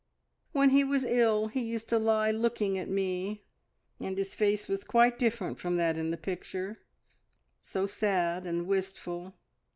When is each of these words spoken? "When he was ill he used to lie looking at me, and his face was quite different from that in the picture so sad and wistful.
"When 0.51 0.71
he 0.71 0.83
was 0.83 1.03
ill 1.03 1.49
he 1.49 1.61
used 1.61 1.87
to 1.89 1.99
lie 1.99 2.31
looking 2.31 2.75
at 2.75 2.89
me, 2.89 3.43
and 3.99 4.17
his 4.17 4.33
face 4.33 4.67
was 4.67 4.83
quite 4.83 5.19
different 5.19 5.59
from 5.59 5.77
that 5.77 5.95
in 5.95 6.09
the 6.09 6.17
picture 6.17 6.79
so 7.61 7.85
sad 7.85 8.47
and 8.47 8.65
wistful. 8.65 9.35